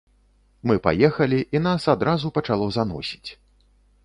Мы 0.71 0.77
паехалі, 0.87 1.39
і 1.57 1.61
нас 1.67 1.87
адразу 1.95 2.33
пачало 2.39 2.65
заносіць. 2.79 3.29